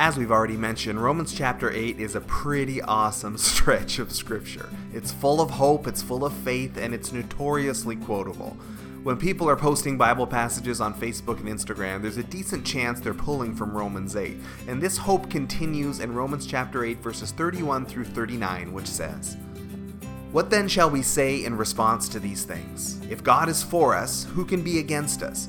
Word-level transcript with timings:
As 0.00 0.16
we've 0.16 0.30
already 0.30 0.56
mentioned, 0.56 1.02
Romans 1.02 1.34
chapter 1.34 1.72
8 1.72 1.98
is 1.98 2.14
a 2.14 2.20
pretty 2.20 2.80
awesome 2.80 3.36
stretch 3.36 3.98
of 3.98 4.12
scripture. 4.12 4.68
It's 4.92 5.10
full 5.10 5.40
of 5.40 5.50
hope, 5.50 5.88
it's 5.88 6.02
full 6.02 6.24
of 6.24 6.32
faith, 6.32 6.76
and 6.76 6.94
it's 6.94 7.12
notoriously 7.12 7.96
quotable. 7.96 8.56
When 9.02 9.16
people 9.16 9.50
are 9.50 9.56
posting 9.56 9.98
Bible 9.98 10.26
passages 10.26 10.80
on 10.80 10.94
Facebook 10.94 11.40
and 11.40 11.48
Instagram, 11.48 12.00
there's 12.00 12.16
a 12.16 12.22
decent 12.22 12.64
chance 12.64 13.00
they're 13.00 13.12
pulling 13.12 13.56
from 13.56 13.76
Romans 13.76 14.14
8. 14.14 14.36
And 14.68 14.80
this 14.80 14.96
hope 14.96 15.28
continues 15.30 15.98
in 15.98 16.14
Romans 16.14 16.46
chapter 16.46 16.84
8, 16.84 16.98
verses 16.98 17.32
31 17.32 17.84
through 17.84 18.04
39, 18.04 18.72
which 18.72 18.86
says, 18.86 19.36
What 20.30 20.48
then 20.48 20.68
shall 20.68 20.90
we 20.90 21.02
say 21.02 21.44
in 21.44 21.56
response 21.56 22.08
to 22.10 22.20
these 22.20 22.44
things? 22.44 23.00
If 23.10 23.24
God 23.24 23.48
is 23.48 23.64
for 23.64 23.96
us, 23.96 24.26
who 24.26 24.44
can 24.44 24.62
be 24.62 24.78
against 24.78 25.24
us? 25.24 25.48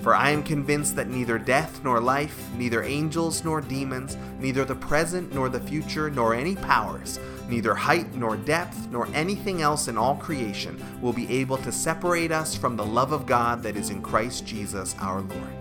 For 0.00 0.14
I 0.14 0.30
am 0.30 0.42
convinced 0.42 0.94
that 0.96 1.08
neither 1.08 1.38
death 1.38 1.82
nor 1.82 2.00
life, 2.00 2.48
neither 2.56 2.82
angels 2.82 3.44
nor 3.44 3.60
demons, 3.60 4.16
neither 4.38 4.64
the 4.64 4.74
present 4.74 5.34
nor 5.34 5.48
the 5.48 5.60
future, 5.60 6.08
nor 6.08 6.34
any 6.34 6.54
powers, 6.54 7.18
neither 7.48 7.74
height 7.74 8.14
nor 8.14 8.36
depth, 8.36 8.88
nor 8.90 9.08
anything 9.12 9.60
else 9.60 9.88
in 9.88 9.98
all 9.98 10.14
creation 10.14 10.82
will 11.02 11.12
be 11.12 11.28
able 11.30 11.56
to 11.58 11.72
separate 11.72 12.30
us 12.30 12.54
from 12.54 12.76
the 12.76 12.86
love 12.86 13.12
of 13.12 13.26
God 13.26 13.62
that 13.62 13.76
is 13.76 13.90
in 13.90 14.00
Christ 14.00 14.46
Jesus 14.46 14.94
our 15.00 15.20
Lord. 15.20 15.58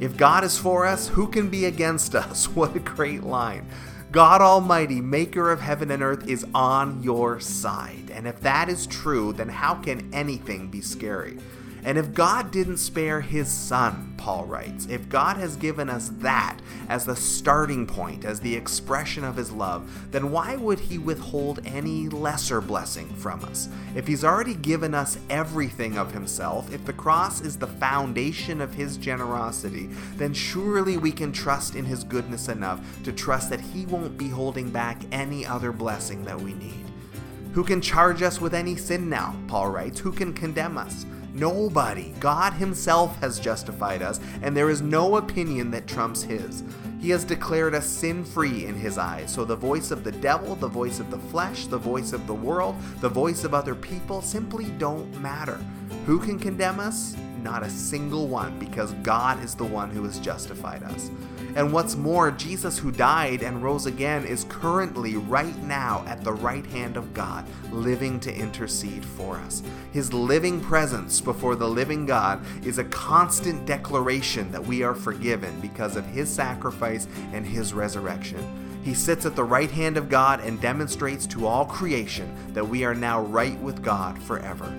If 0.00 0.16
God 0.16 0.44
is 0.44 0.58
for 0.58 0.84
us, 0.84 1.08
who 1.08 1.28
can 1.28 1.48
be 1.48 1.66
against 1.66 2.14
us? 2.16 2.48
What 2.48 2.74
a 2.76 2.80
great 2.80 3.22
line. 3.22 3.66
God 4.12 4.40
Almighty, 4.40 5.00
maker 5.00 5.50
of 5.50 5.60
heaven 5.60 5.90
and 5.90 6.02
earth, 6.02 6.28
is 6.28 6.46
on 6.54 7.02
your 7.02 7.38
side. 7.38 8.10
And 8.12 8.26
if 8.26 8.40
that 8.40 8.68
is 8.68 8.86
true, 8.86 9.32
then 9.32 9.48
how 9.48 9.74
can 9.74 10.12
anything 10.12 10.68
be 10.68 10.80
scary? 10.80 11.38
And 11.86 11.96
if 11.96 12.12
God 12.12 12.50
didn't 12.50 12.78
spare 12.78 13.20
his 13.20 13.48
son, 13.48 14.14
Paul 14.16 14.44
writes, 14.46 14.86
if 14.86 15.08
God 15.08 15.36
has 15.36 15.54
given 15.54 15.88
us 15.88 16.08
that 16.18 16.58
as 16.88 17.04
the 17.04 17.14
starting 17.14 17.86
point, 17.86 18.24
as 18.24 18.40
the 18.40 18.56
expression 18.56 19.22
of 19.22 19.36
his 19.36 19.52
love, 19.52 20.10
then 20.10 20.32
why 20.32 20.56
would 20.56 20.80
he 20.80 20.98
withhold 20.98 21.60
any 21.64 22.08
lesser 22.08 22.60
blessing 22.60 23.08
from 23.14 23.44
us? 23.44 23.68
If 23.94 24.08
he's 24.08 24.24
already 24.24 24.56
given 24.56 24.94
us 24.94 25.16
everything 25.30 25.96
of 25.96 26.10
himself, 26.10 26.74
if 26.74 26.84
the 26.84 26.92
cross 26.92 27.40
is 27.40 27.56
the 27.56 27.68
foundation 27.68 28.60
of 28.60 28.74
his 28.74 28.96
generosity, 28.96 29.86
then 30.16 30.34
surely 30.34 30.96
we 30.96 31.12
can 31.12 31.30
trust 31.30 31.76
in 31.76 31.84
his 31.84 32.02
goodness 32.02 32.48
enough 32.48 32.84
to 33.04 33.12
trust 33.12 33.48
that 33.50 33.60
he 33.60 33.86
won't 33.86 34.18
be 34.18 34.28
holding 34.28 34.70
back 34.70 35.00
any 35.12 35.46
other 35.46 35.70
blessing 35.70 36.24
that 36.24 36.40
we 36.40 36.52
need. 36.54 36.84
Who 37.52 37.62
can 37.62 37.80
charge 37.80 38.22
us 38.22 38.40
with 38.40 38.54
any 38.54 38.74
sin 38.74 39.08
now? 39.08 39.36
Paul 39.46 39.70
writes. 39.70 40.00
Who 40.00 40.10
can 40.10 40.34
condemn 40.34 40.76
us? 40.76 41.06
Nobody. 41.38 42.14
God 42.18 42.54
Himself 42.54 43.20
has 43.20 43.38
justified 43.38 44.00
us, 44.00 44.20
and 44.40 44.56
there 44.56 44.70
is 44.70 44.80
no 44.80 45.16
opinion 45.16 45.70
that 45.72 45.86
trumps 45.86 46.22
His. 46.22 46.62
He 46.98 47.10
has 47.10 47.24
declared 47.24 47.74
us 47.74 47.86
sin 47.86 48.24
free 48.24 48.64
in 48.64 48.74
His 48.74 48.96
eyes. 48.96 49.32
So 49.32 49.44
the 49.44 49.54
voice 49.54 49.90
of 49.90 50.02
the 50.02 50.12
devil, 50.12 50.56
the 50.56 50.66
voice 50.66 50.98
of 50.98 51.10
the 51.10 51.18
flesh, 51.18 51.66
the 51.66 51.76
voice 51.76 52.14
of 52.14 52.26
the 52.26 52.34
world, 52.34 52.74
the 53.00 53.08
voice 53.10 53.44
of 53.44 53.52
other 53.52 53.74
people 53.74 54.22
simply 54.22 54.64
don't 54.78 55.12
matter. 55.20 55.60
Who 56.06 56.18
can 56.18 56.38
condemn 56.38 56.80
us? 56.80 57.14
Not 57.46 57.62
a 57.62 57.70
single 57.70 58.26
one, 58.26 58.58
because 58.58 58.90
God 59.04 59.40
is 59.40 59.54
the 59.54 59.64
one 59.64 59.88
who 59.88 60.02
has 60.02 60.18
justified 60.18 60.82
us. 60.82 61.12
And 61.54 61.72
what's 61.72 61.94
more, 61.94 62.32
Jesus, 62.32 62.76
who 62.76 62.90
died 62.90 63.44
and 63.44 63.62
rose 63.62 63.86
again, 63.86 64.24
is 64.24 64.46
currently, 64.48 65.14
right 65.14 65.56
now, 65.62 66.04
at 66.08 66.24
the 66.24 66.32
right 66.32 66.66
hand 66.66 66.96
of 66.96 67.14
God, 67.14 67.46
living 67.70 68.18
to 68.18 68.34
intercede 68.34 69.04
for 69.04 69.36
us. 69.36 69.62
His 69.92 70.12
living 70.12 70.60
presence 70.60 71.20
before 71.20 71.54
the 71.54 71.68
living 71.68 72.04
God 72.04 72.44
is 72.66 72.78
a 72.78 72.84
constant 72.84 73.64
declaration 73.64 74.50
that 74.50 74.66
we 74.66 74.82
are 74.82 74.96
forgiven 74.96 75.60
because 75.60 75.94
of 75.94 76.04
His 76.04 76.28
sacrifice 76.28 77.06
and 77.32 77.46
His 77.46 77.72
resurrection. 77.72 78.42
He 78.82 78.92
sits 78.92 79.24
at 79.24 79.36
the 79.36 79.44
right 79.44 79.70
hand 79.70 79.96
of 79.96 80.08
God 80.08 80.40
and 80.40 80.60
demonstrates 80.60 81.28
to 81.28 81.46
all 81.46 81.64
creation 81.64 82.28
that 82.54 82.66
we 82.68 82.84
are 82.84 82.94
now 82.94 83.22
right 83.22 83.56
with 83.60 83.84
God 83.84 84.20
forever. 84.20 84.76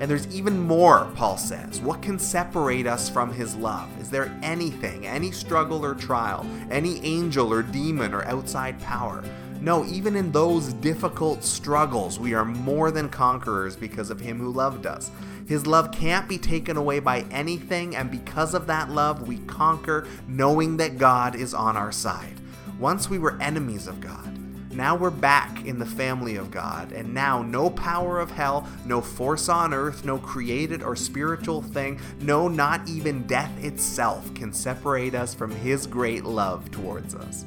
And 0.00 0.10
there's 0.10 0.26
even 0.34 0.60
more, 0.60 1.10
Paul 1.14 1.38
says. 1.38 1.80
What 1.80 2.02
can 2.02 2.18
separate 2.18 2.86
us 2.86 3.08
from 3.08 3.32
his 3.32 3.56
love? 3.56 3.88
Is 4.00 4.10
there 4.10 4.38
anything, 4.42 5.06
any 5.06 5.30
struggle 5.30 5.84
or 5.84 5.94
trial, 5.94 6.46
any 6.70 7.02
angel 7.04 7.52
or 7.52 7.62
demon 7.62 8.12
or 8.12 8.24
outside 8.26 8.78
power? 8.80 9.24
No, 9.60 9.86
even 9.86 10.14
in 10.16 10.32
those 10.32 10.74
difficult 10.74 11.42
struggles, 11.42 12.20
we 12.20 12.34
are 12.34 12.44
more 12.44 12.90
than 12.90 13.08
conquerors 13.08 13.74
because 13.74 14.10
of 14.10 14.20
him 14.20 14.38
who 14.38 14.52
loved 14.52 14.84
us. 14.86 15.10
His 15.48 15.66
love 15.66 15.92
can't 15.92 16.28
be 16.28 16.38
taken 16.38 16.76
away 16.76 16.98
by 16.98 17.24
anything, 17.30 17.96
and 17.96 18.10
because 18.10 18.52
of 18.52 18.66
that 18.66 18.90
love, 18.90 19.26
we 19.26 19.38
conquer 19.46 20.06
knowing 20.28 20.76
that 20.76 20.98
God 20.98 21.34
is 21.34 21.54
on 21.54 21.76
our 21.76 21.92
side. 21.92 22.34
Once 22.78 23.08
we 23.08 23.18
were 23.18 23.40
enemies 23.40 23.86
of 23.86 24.00
God. 24.00 24.35
Now 24.76 24.94
we're 24.94 25.08
back 25.08 25.64
in 25.64 25.78
the 25.78 25.86
family 25.86 26.36
of 26.36 26.50
God, 26.50 26.92
and 26.92 27.14
now 27.14 27.40
no 27.40 27.70
power 27.70 28.20
of 28.20 28.30
hell, 28.30 28.68
no 28.84 29.00
force 29.00 29.48
on 29.48 29.72
earth, 29.72 30.04
no 30.04 30.18
created 30.18 30.82
or 30.82 30.94
spiritual 30.94 31.62
thing, 31.62 31.98
no, 32.20 32.46
not 32.46 32.86
even 32.86 33.26
death 33.26 33.64
itself 33.64 34.34
can 34.34 34.52
separate 34.52 35.14
us 35.14 35.32
from 35.32 35.50
His 35.50 35.86
great 35.86 36.24
love 36.24 36.70
towards 36.70 37.14
us. 37.14 37.46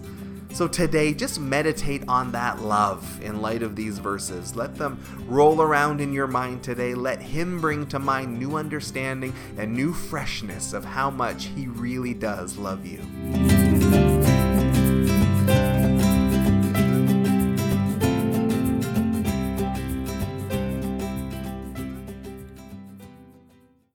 So 0.53 0.68
today, 0.68 1.13
just 1.13 1.39
meditate 1.39 2.03
on 2.07 2.31
that 2.31 2.63
love 2.63 3.22
in 3.23 3.44
light 3.44 3.62
of 3.62 3.75
these 3.75 4.00
verses. 4.00 4.56
Let 4.56 4.75
them 4.75 5.00
roll 5.28 5.62
around 5.62 6.01
in 6.01 6.12
your 6.12 6.25
mind 6.25 6.63
today. 6.63 6.95
Let 6.95 7.22
Him 7.22 7.62
bring 7.62 7.85
to 7.89 8.00
mind 8.00 8.39
new 8.39 8.56
understanding 8.56 9.35
and 9.56 9.75
new 9.75 9.94
freshness 9.94 10.73
of 10.73 10.84
how 10.84 11.12
much 11.12 11.45
He 11.45 11.68
really 11.68 12.16
does 12.16 12.57
love 12.57 12.88
you. 12.88 13.49